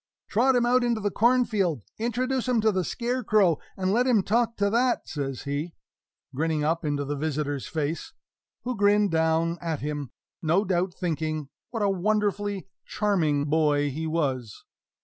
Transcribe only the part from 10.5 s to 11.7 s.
doubt thinking